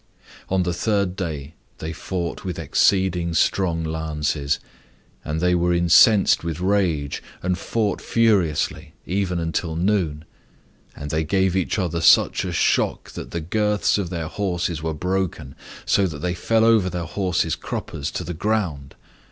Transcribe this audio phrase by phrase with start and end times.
[0.49, 4.59] And the third day they fought with exceeding strong lances.
[5.23, 10.25] And they were incensed with rage, and fought furiously, even until noon.
[10.95, 14.95] And they gave each other such a shock that the girths of their horses were
[14.95, 15.53] broken,
[15.85, 18.95] so that they fell over their horses' cruppers to the ground.